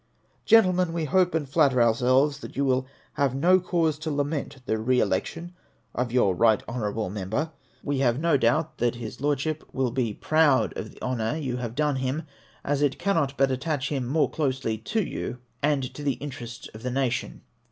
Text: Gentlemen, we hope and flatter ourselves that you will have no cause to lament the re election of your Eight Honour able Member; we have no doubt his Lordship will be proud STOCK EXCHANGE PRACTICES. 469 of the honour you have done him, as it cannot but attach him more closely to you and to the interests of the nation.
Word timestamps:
Gentlemen, 0.45 0.93
we 0.93 1.05
hope 1.05 1.35
and 1.35 1.47
flatter 1.47 1.79
ourselves 1.79 2.39
that 2.39 2.55
you 2.55 2.65
will 2.65 2.87
have 3.21 3.35
no 3.35 3.59
cause 3.59 3.99
to 3.99 4.09
lament 4.09 4.57
the 4.65 4.79
re 4.79 4.99
election 4.99 5.53
of 5.93 6.11
your 6.11 6.33
Eight 6.43 6.63
Honour 6.67 6.89
able 6.89 7.11
Member; 7.11 7.51
we 7.83 7.99
have 7.99 8.19
no 8.19 8.35
doubt 8.35 8.79
his 8.79 9.21
Lordship 9.21 9.63
will 9.73 9.91
be 9.91 10.15
proud 10.15 10.71
STOCK 10.71 10.71
EXCHANGE 10.71 10.73
PRACTICES. 10.73 10.99
469 11.01 11.35
of 11.35 11.37
the 11.37 11.45
honour 11.45 11.45
you 11.45 11.57
have 11.57 11.75
done 11.75 11.95
him, 11.97 12.27
as 12.63 12.81
it 12.81 12.97
cannot 12.97 13.37
but 13.37 13.51
attach 13.51 13.89
him 13.89 14.07
more 14.07 14.31
closely 14.31 14.79
to 14.79 15.03
you 15.03 15.37
and 15.61 15.93
to 15.93 16.01
the 16.01 16.13
interests 16.13 16.67
of 16.73 16.81
the 16.81 16.89
nation. 16.89 17.41